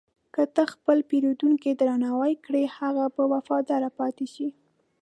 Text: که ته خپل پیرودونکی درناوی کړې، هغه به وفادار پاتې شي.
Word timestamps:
که 0.33 0.43
ته 0.55 0.63
خپل 0.73 0.97
پیرودونکی 1.09 1.71
درناوی 1.81 2.33
کړې، 2.45 2.63
هغه 2.77 3.05
به 3.15 3.23
وفادار 3.33 3.83
پاتې 3.97 4.25
شي. 4.33 4.47